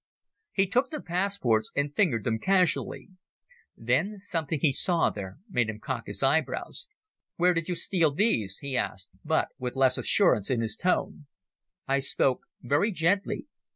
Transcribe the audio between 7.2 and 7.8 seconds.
"Where did you